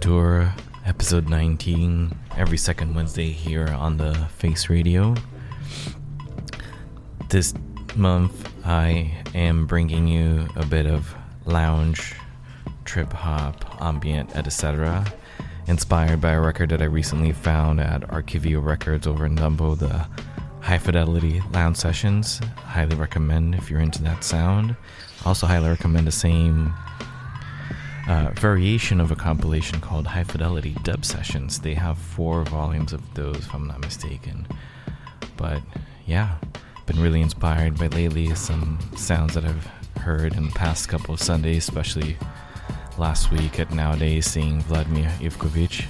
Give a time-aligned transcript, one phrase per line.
[0.00, 0.54] Tour,
[0.86, 5.14] episode 19, every second Wednesday here on the Face Radio.
[7.28, 7.52] This
[7.96, 11.12] month, I am bringing you a bit of
[11.46, 12.14] lounge,
[12.84, 15.04] trip hop, ambient, etc.,
[15.66, 20.06] inspired by a record that I recently found at Archivio Records over in Dumbo, the
[20.60, 22.40] High Fidelity Lounge Sessions.
[22.56, 24.76] Highly recommend if you're into that sound.
[25.24, 26.72] Also, highly recommend the same
[28.08, 31.60] uh, variation of a compilation called High Fidelity Dub Sessions.
[31.60, 34.46] They have four volumes of those, if I'm not mistaken.
[35.36, 35.60] But
[36.06, 36.36] yeah,
[36.86, 39.66] been really inspired by lately some sounds that I've
[39.98, 42.16] heard in the past couple of Sundays, especially
[42.96, 45.84] last week at Nowadays seeing Vladimir Ivkovic.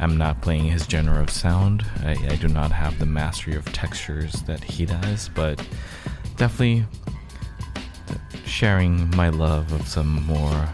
[0.00, 1.84] I'm not playing his genre of sound.
[2.02, 5.64] I, I do not have the mastery of textures that he does, but
[6.36, 6.84] definitely
[8.44, 10.68] sharing my love of some more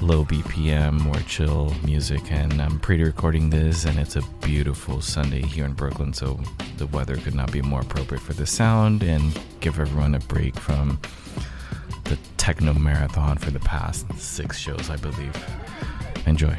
[0.00, 5.42] low BPM, more chill music, and I'm pre recording this, and it's a beautiful Sunday
[5.42, 6.40] here in Brooklyn, so
[6.76, 10.56] the weather could not be more appropriate for the sound and give everyone a break
[10.56, 10.98] from
[12.04, 15.34] the techno marathon for the past six shows, I believe.
[16.26, 16.56] Enjoy.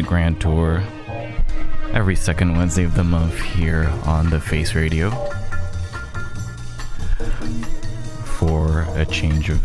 [0.00, 0.82] The Grand Tour
[1.92, 5.10] every second Wednesday of the month here on the Face Radio.
[8.24, 9.60] For a change of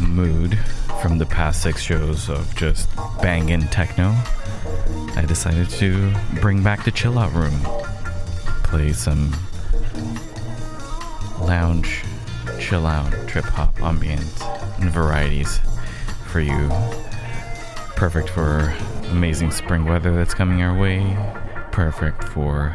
[0.00, 0.56] mood
[1.00, 2.88] from the past six shows of just
[3.20, 4.14] banging techno,
[5.16, 7.58] I decided to bring back the chill out room.
[8.62, 9.34] Play some
[11.40, 12.04] lounge,
[12.60, 14.40] chill out, trip hop, ambient,
[14.78, 15.58] and varieties
[16.26, 16.70] for you
[18.02, 18.74] perfect for
[19.12, 21.16] amazing spring weather that's coming our way.
[21.70, 22.74] Perfect for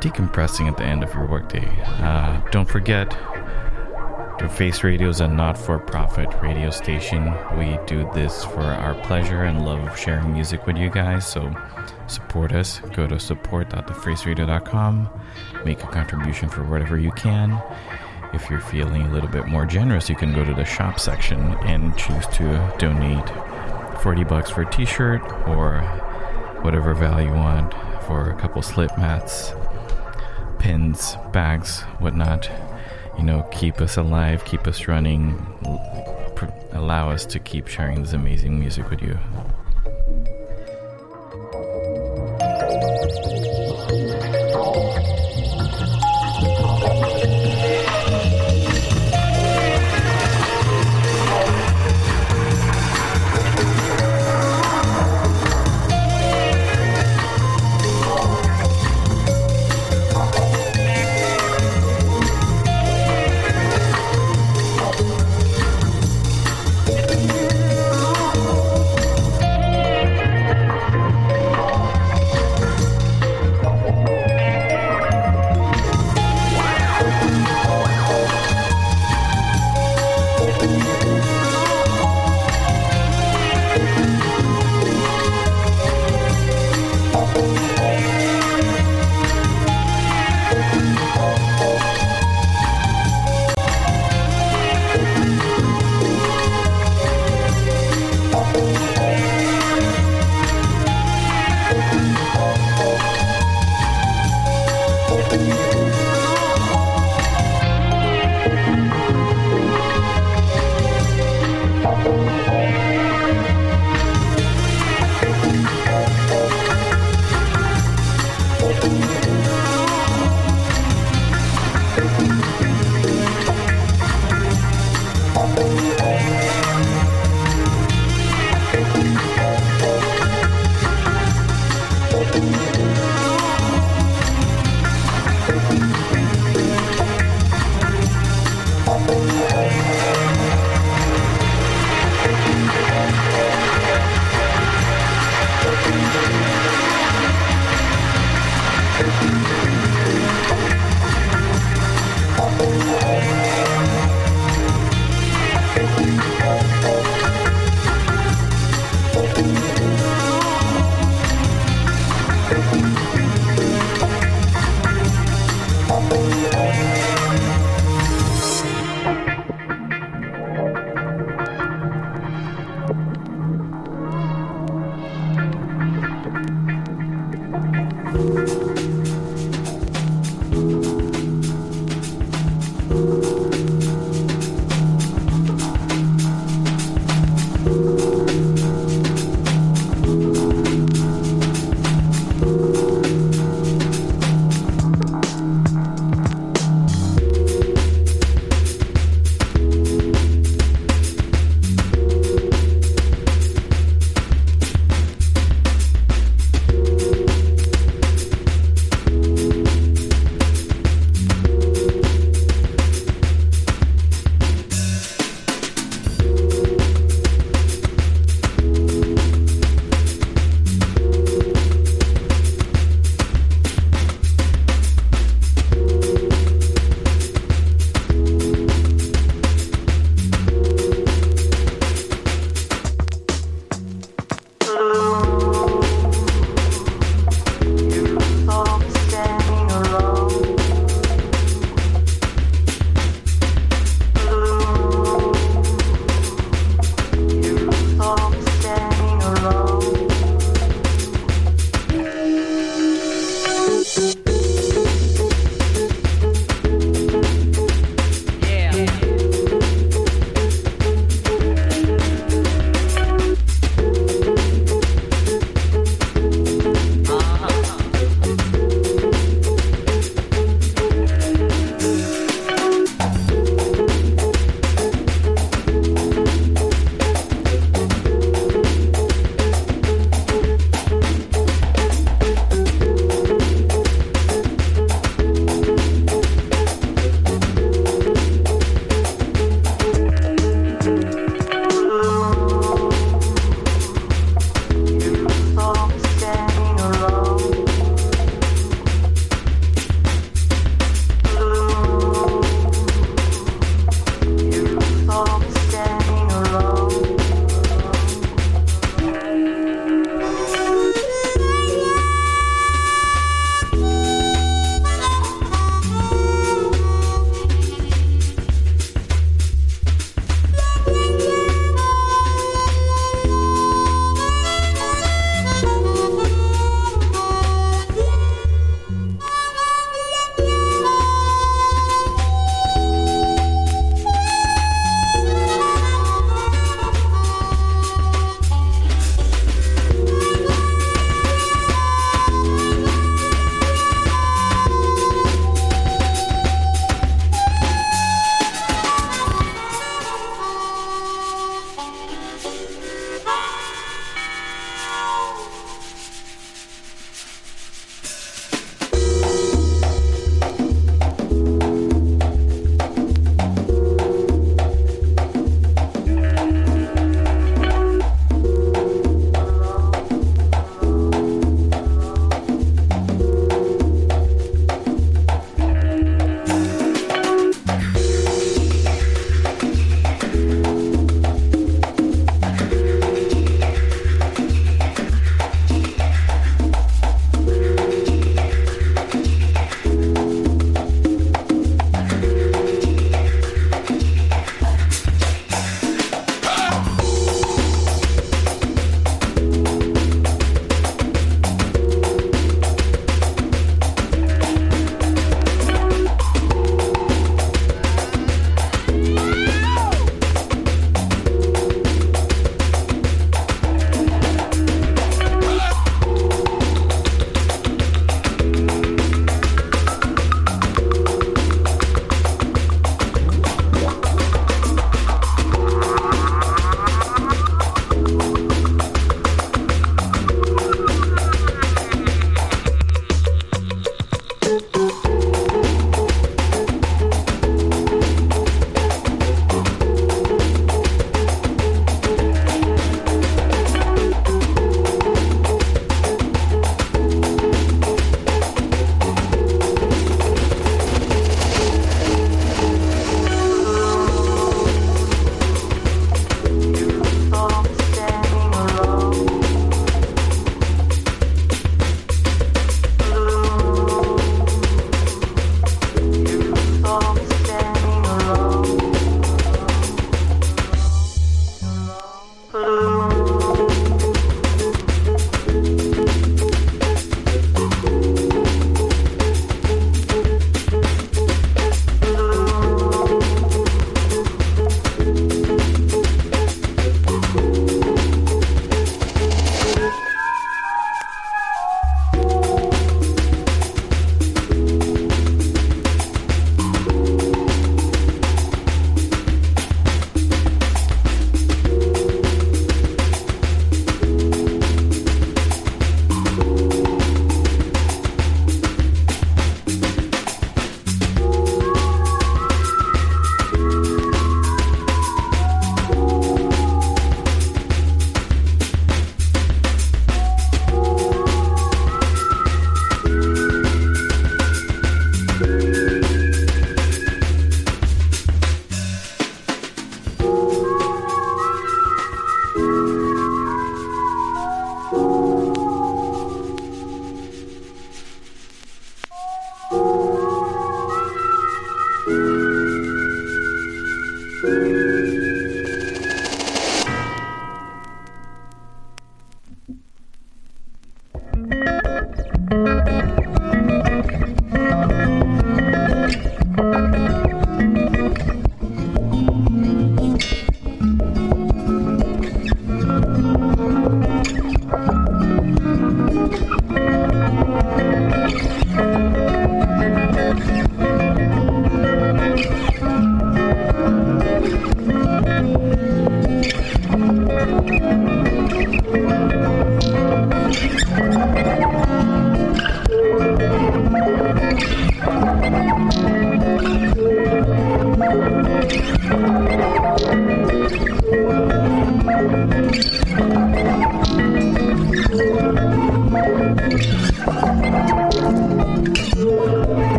[0.00, 1.68] decompressing at the end of your workday.
[1.82, 3.10] Uh, don't forget,
[4.38, 7.34] the Face Radio is a not for profit radio station.
[7.58, 11.26] We do this for our pleasure and love sharing music with you guys.
[11.26, 11.54] So
[12.06, 12.80] support us.
[12.94, 15.10] Go to support.thefaceradio.com.
[15.66, 17.62] Make a contribution for whatever you can.
[18.32, 21.38] If you're feeling a little bit more generous, you can go to the shop section
[21.64, 23.30] and choose to donate
[24.00, 25.80] 40 bucks for a t-shirt or
[26.62, 27.72] whatever value you want
[28.06, 29.52] for a couple slip mats
[30.58, 32.50] pins bags whatnot.
[33.16, 35.44] You know keep us alive keep us running
[36.72, 39.18] allow us to keep sharing this amazing music with you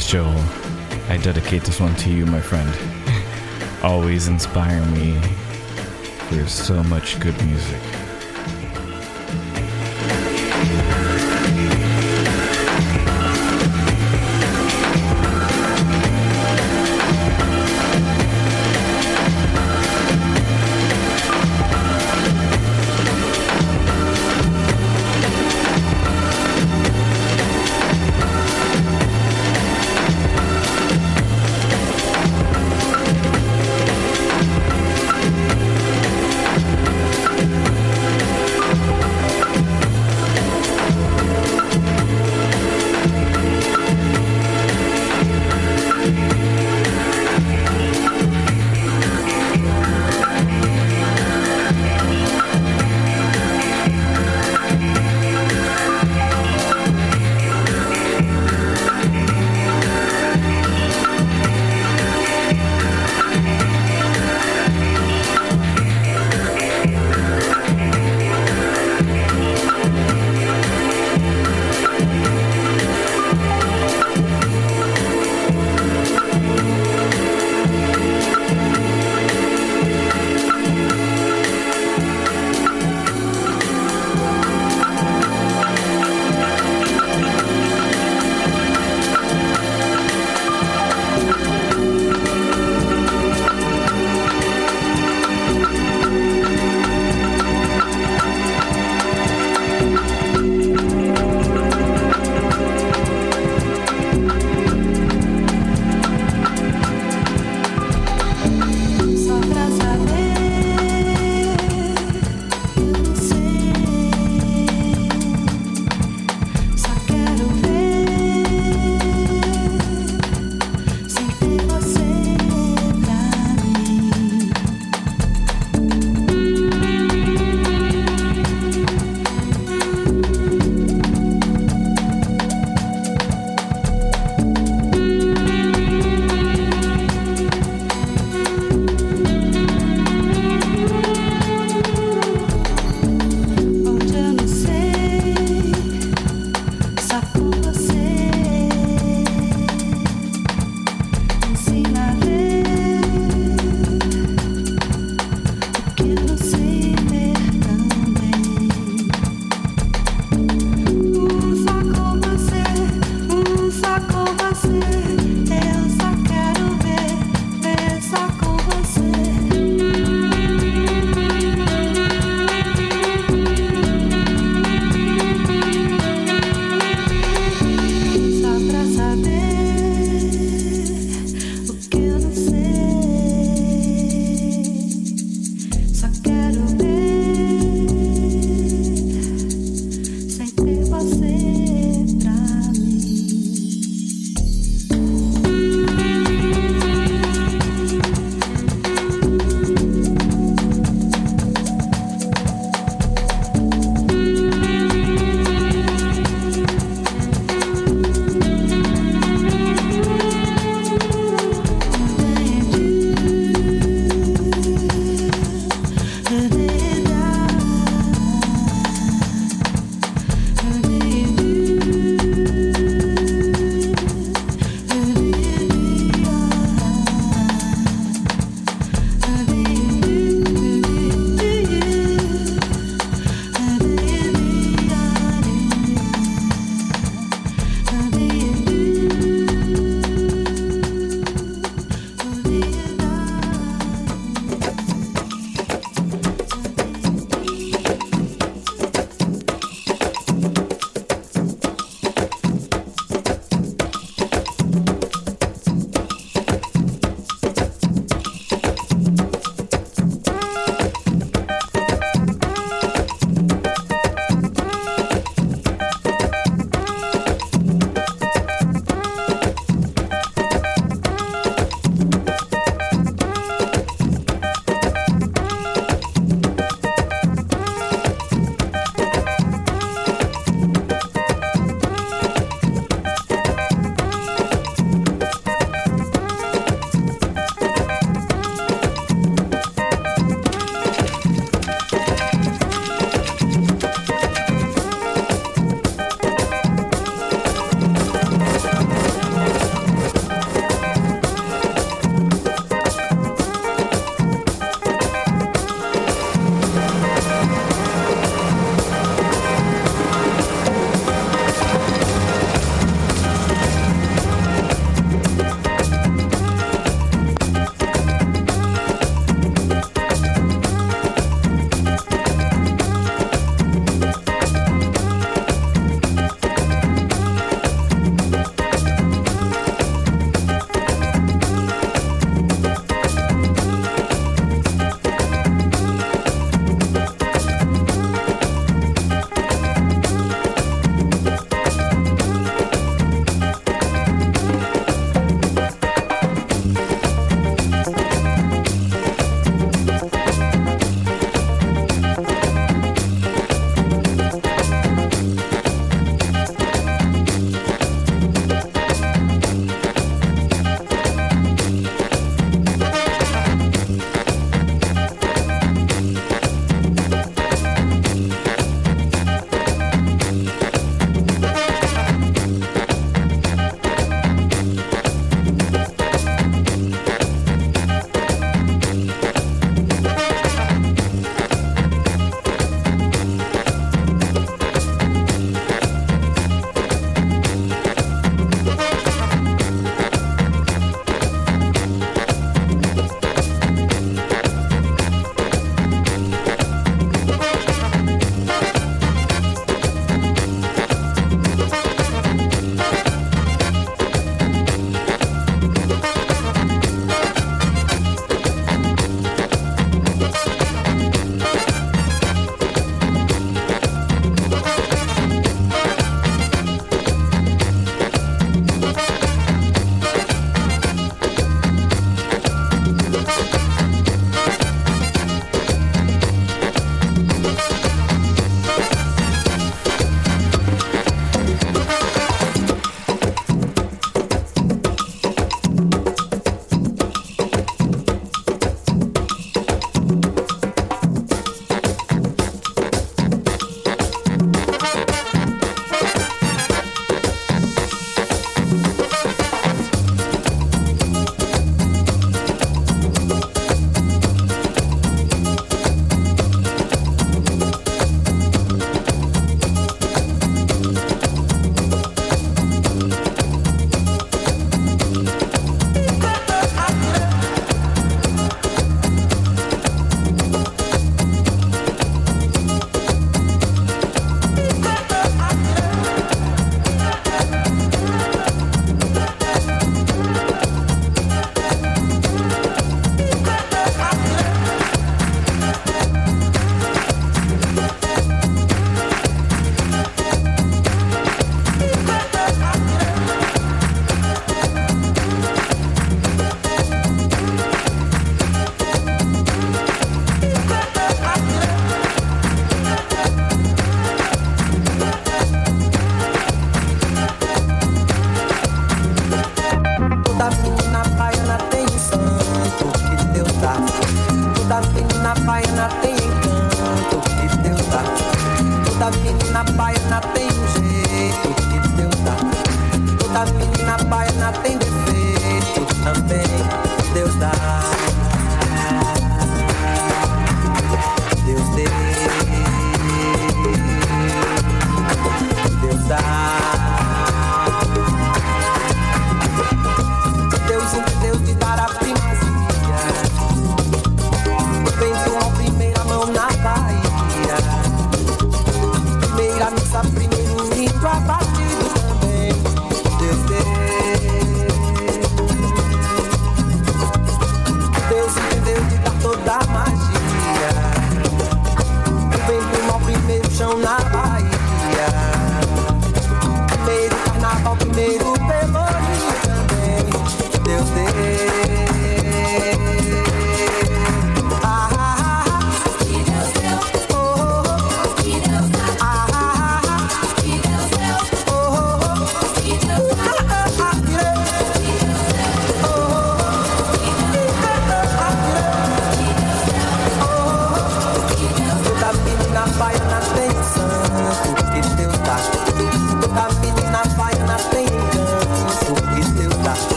[0.00, 1.10] Ezzy Fischel.
[1.10, 2.70] I dedicate this one to you, my friend.
[3.82, 5.20] Always inspire me.
[6.30, 7.99] There's so much good music.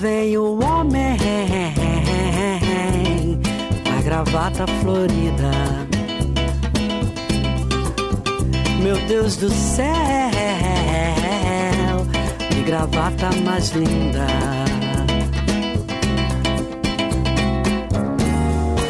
[0.00, 1.16] Vem o homem,
[3.96, 5.50] a gravata florida.
[8.82, 9.86] Meu Deus do céu,
[12.50, 14.26] que gravata mais linda.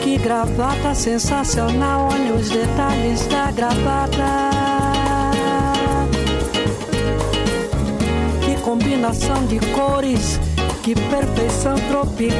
[0.03, 4.51] Que gravata sensacional, olha os detalhes da gravata.
[8.45, 10.41] Que combinação de cores,
[10.87, 12.37] que perfeição tropical.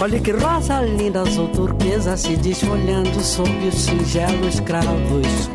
[0.00, 5.48] Olha que rosa linda, azul turquesa se desfolhando sob os singelos cravos.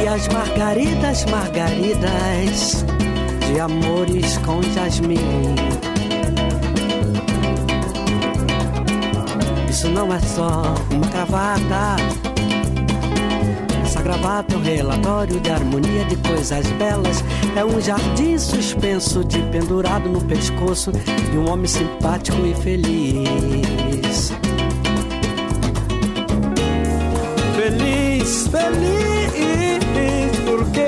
[0.00, 2.84] E as margaridas, margaridas
[3.44, 5.56] de amores com jasmim.
[9.68, 11.96] Isso não é só uma gravata.
[14.08, 17.22] Gravata um relatório de harmonia de coisas belas.
[17.54, 24.32] É um jardim suspenso de pendurado no pescoço de um homem simpático e feliz.
[27.54, 29.84] Feliz, feliz,
[30.46, 30.86] porque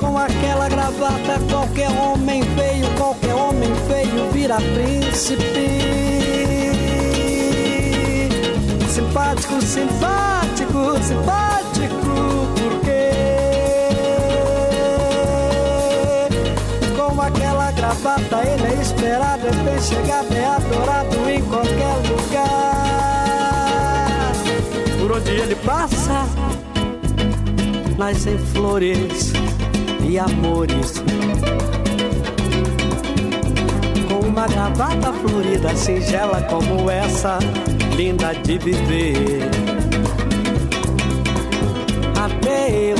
[0.00, 6.11] com aquela gravata qualquer homem feio, qualquer homem feio vira príncipe.
[9.12, 13.12] Simpático, simpático, simpático, porque
[16.96, 22.48] com aquela gravata ele é esperado, é bem chegado, é adorado em qualquer lugar.
[24.98, 26.26] Por onde ele passa,
[27.98, 29.34] nascem flores
[30.08, 31.04] e amores.
[34.08, 37.38] Com uma gravata florida, singela como essa,
[37.96, 39.50] linda de viver.
[42.16, 42.94] Até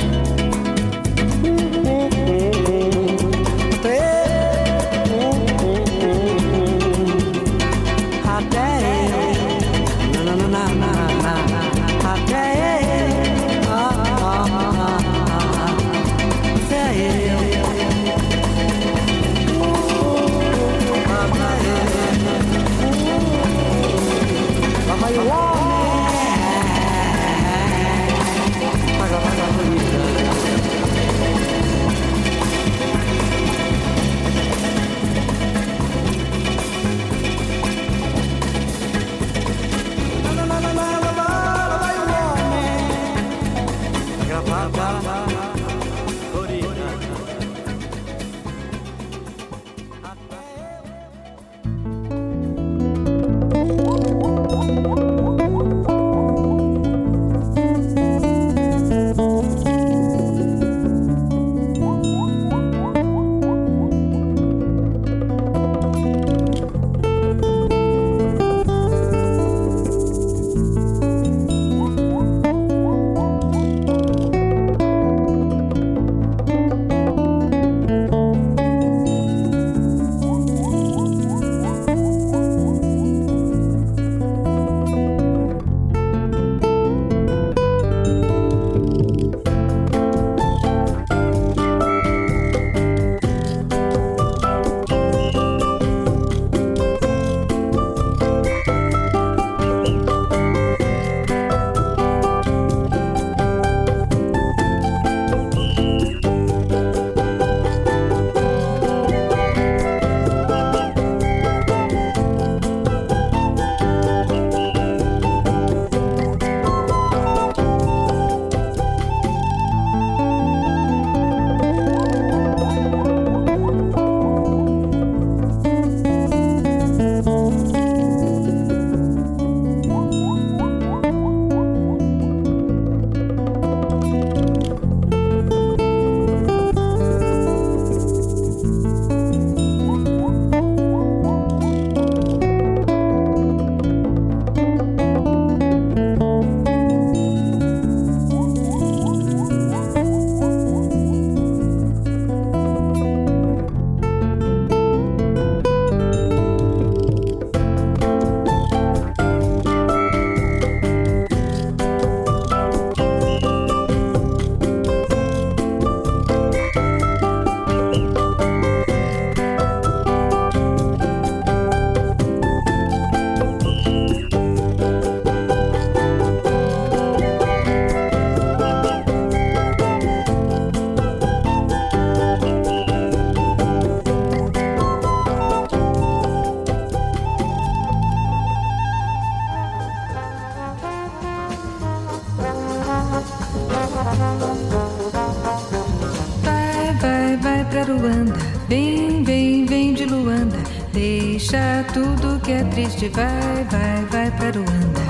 [201.93, 205.01] tudo que é triste, vai, vai, vai pra Aruanda.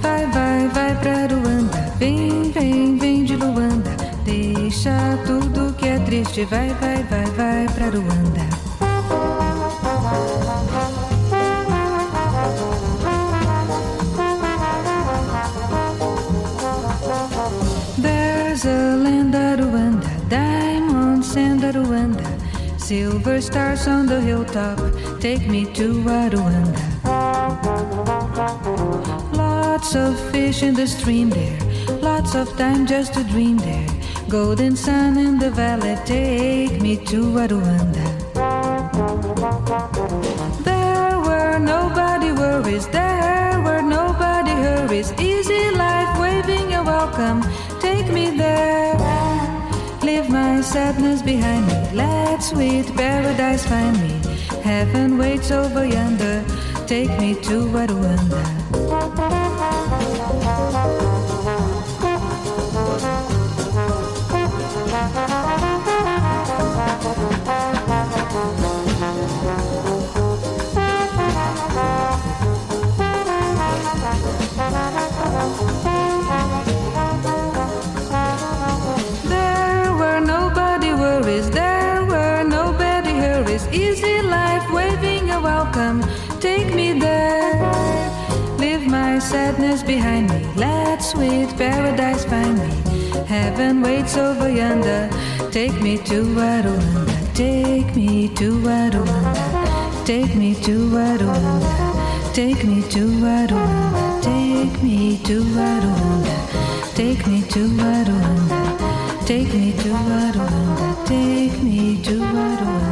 [0.00, 1.92] Vai, vai, vai pra Aruanda.
[1.98, 3.90] Vem, vem, vem de Luanda.
[4.24, 8.31] Deixa tudo que é triste, vai, vai, vai, vai pra Aruanda.
[23.32, 24.78] Silver stars on the hilltop.
[25.20, 26.84] Take me to Aruanda.
[29.36, 31.58] Lots of fish in the stream there,
[32.00, 33.88] lots of time just to dream there.
[34.28, 38.06] Golden sun in the valley, take me to Aruanda.
[40.64, 45.12] There were nobody worries, there were nobody hurries.
[45.18, 47.42] Easy life, waving a welcome,
[47.80, 48.91] take me there.
[50.02, 54.20] Leave my sadness behind me, let sweet paradise find me.
[54.62, 56.44] Heaven waits over yonder,
[56.86, 58.61] take me to Aruanda.
[89.30, 92.70] Sadness behind me, let sweet paradise find me.
[93.26, 95.08] Heaven waits over yonder,
[95.50, 98.48] take me to Aruanda, take me to
[98.80, 103.06] Aruanda, take me to Aruanda, take me to
[103.38, 108.72] Aruanda, take me to Aruanda, take me to Aruanda.
[109.24, 112.91] Take me to Aruanda, take me to Aruanda.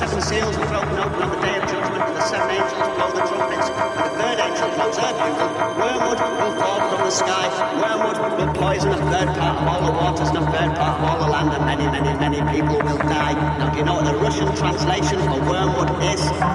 [0.00, 2.88] seven seals will be opened open on the day of judgment, and the seven angels
[2.96, 5.50] blow the trumpets, and the third angel blows her bugle.
[5.76, 7.44] Wormwood will fall from the sky,
[7.76, 11.04] wormwood will poison a third part of all the waters and a third part of
[11.04, 13.34] all the land, and many, many, many people will die.
[13.58, 16.49] Now, do you know what the Russian translation for wormwood is?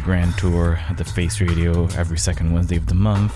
[0.00, 3.34] Grand tour at the Face Radio every second Wednesday of the month.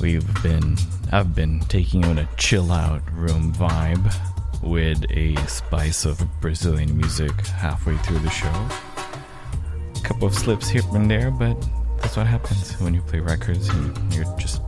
[0.00, 0.76] We've been,
[1.12, 4.14] I've been taking on a chill out room vibe
[4.62, 8.48] with a spice of Brazilian music halfway through the show.
[8.48, 11.56] A couple of slips here and there, but
[12.00, 14.60] that's what happens when you play records and you're just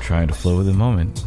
[0.00, 1.18] trying to flow with the moment.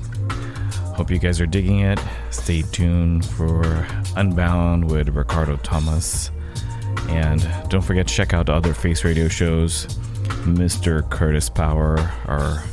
[0.96, 2.00] Hope you guys are digging it.
[2.32, 6.32] Stay tuned for Unbound with Ricardo Thomas.
[7.12, 9.86] And don't forget to check out other Face Radio shows.
[10.46, 11.08] Mr.
[11.10, 12.64] Curtis Power, our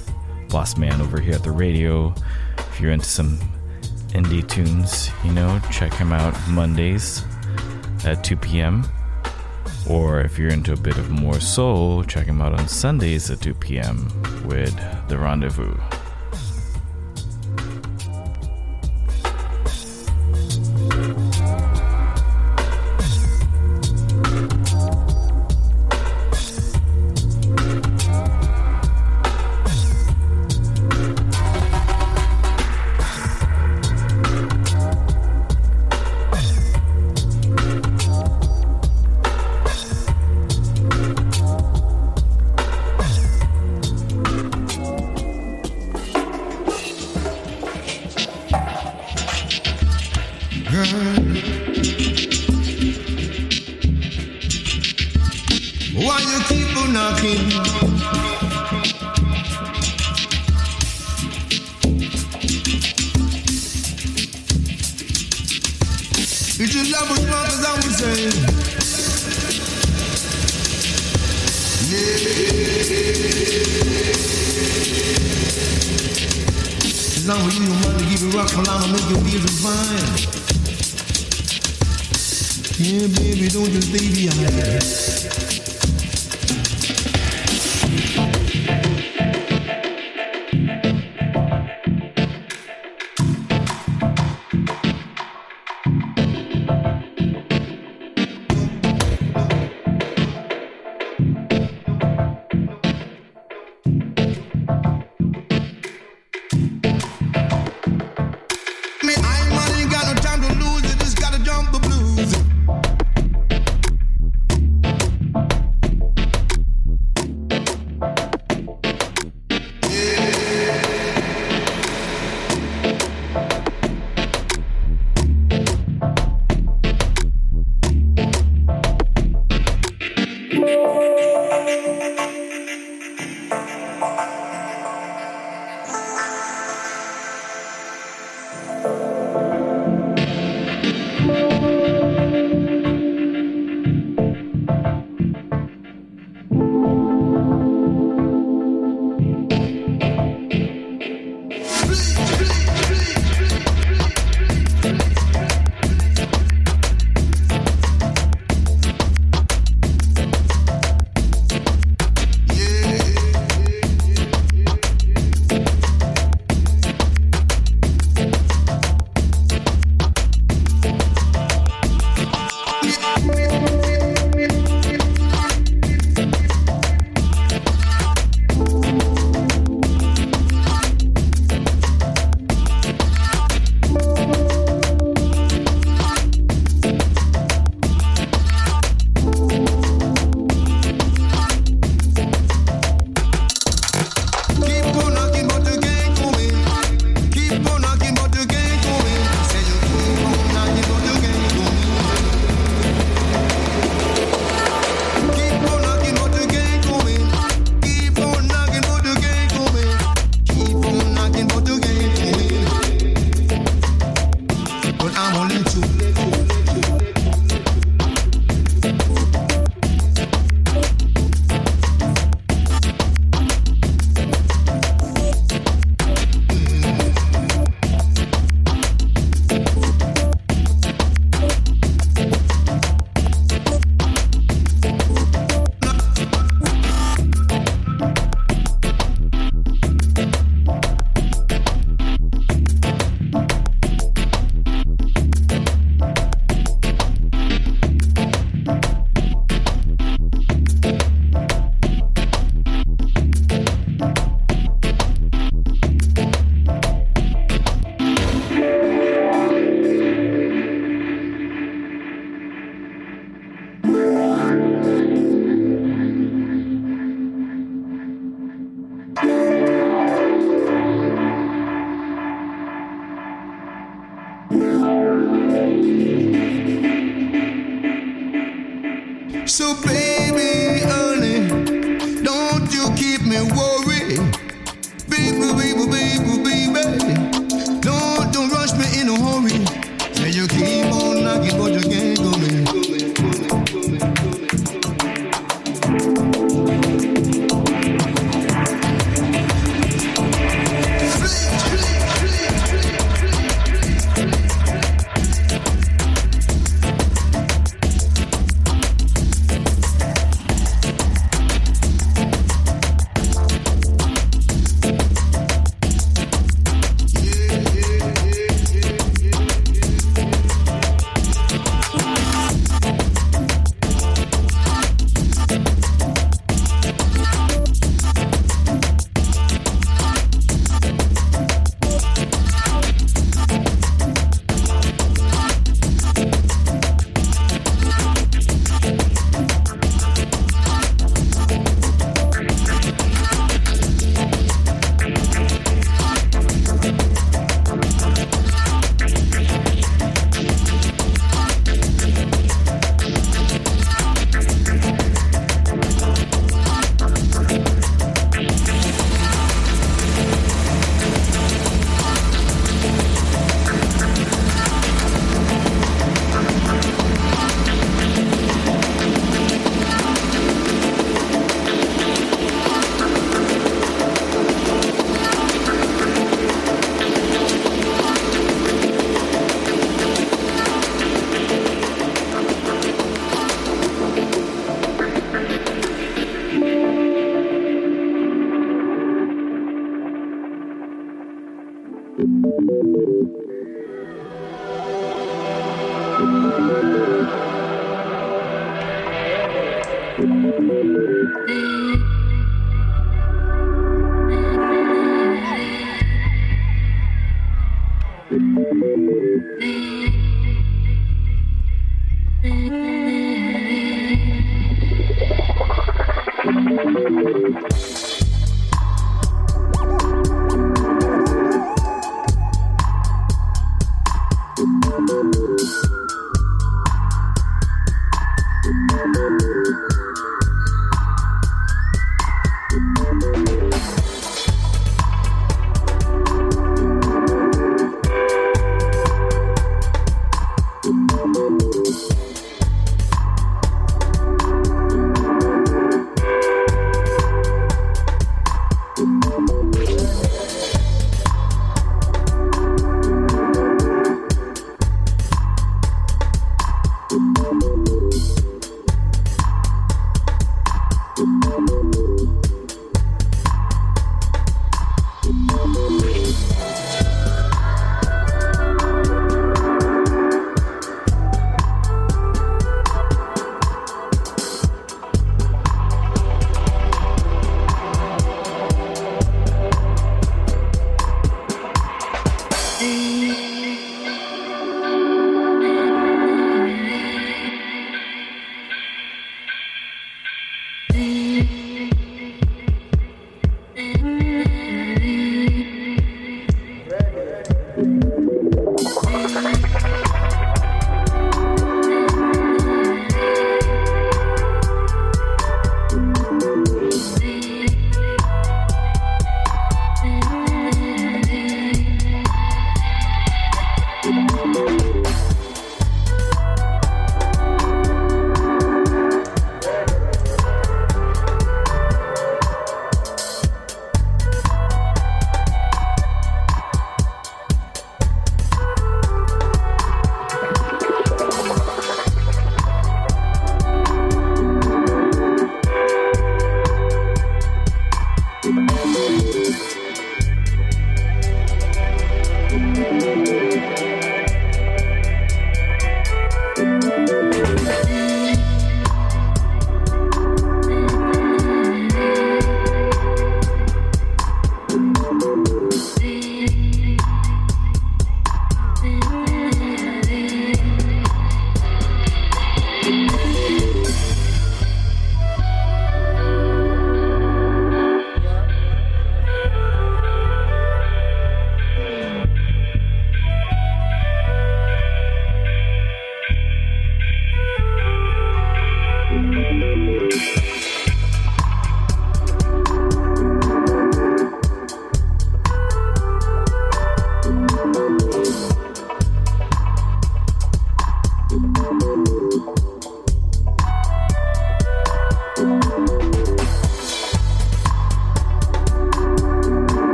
[0.49, 2.15] boss man over here at the radio.
[2.59, 3.39] If you're into some
[4.09, 7.25] indie tunes, you know, check him out Mondays
[8.05, 8.89] at 2 p.m.
[9.89, 13.41] Or if you're into a bit of more soul, check him out on Sundays at
[13.41, 14.09] 2 p.m.
[14.47, 14.75] with
[15.09, 15.77] The Rendezvous.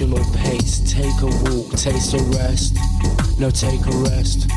[0.00, 0.80] Emotional pace.
[0.80, 2.76] Take a walk, taste a rest.
[3.38, 4.50] No, take a rest.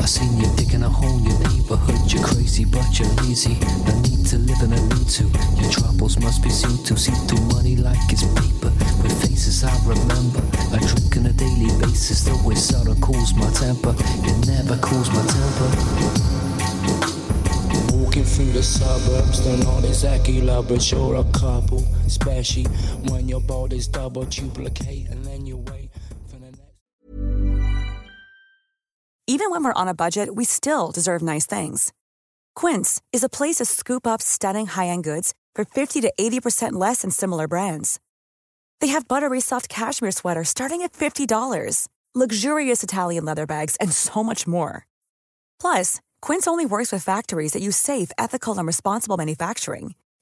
[0.00, 2.00] I seen you digging a hole in your neighborhood.
[2.12, 3.56] You're crazy, but you're lazy.
[3.86, 5.24] No need to live in a need to.
[5.60, 6.96] Your troubles must be seen to.
[6.96, 8.72] See through money like it's paper.
[9.02, 10.42] With faces I remember.
[10.72, 13.94] I drink on a daily basis, though it seldom cools my temper.
[14.24, 15.70] It never cools my temper.
[17.96, 21.84] Walking through the suburbs, they're not exactly but you're a couple.
[22.24, 25.90] When your body's double duplicate and then you wait
[26.28, 26.62] for the next.
[29.26, 31.92] Even when we're on a budget, we still deserve nice things.
[32.54, 37.02] Quince is a place to scoop up stunning high-end goods for 50 to 80% less
[37.02, 38.00] than similar brands.
[38.80, 44.22] They have buttery soft cashmere sweaters starting at $50, luxurious Italian leather bags, and so
[44.24, 44.86] much more.
[45.60, 49.94] Plus, Quince only works with factories that use safe, ethical, and responsible manufacturing.